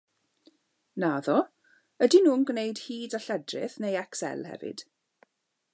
Naddo, 1.03 1.35
ydyn 2.07 2.25
nhw'n 2.29 2.47
gwneud 2.51 2.81
hyd 2.85 3.17
a 3.19 3.21
lledrith 3.27 3.79
neu 3.85 3.99
Excel 4.05 4.43
hefyd? 4.53 4.85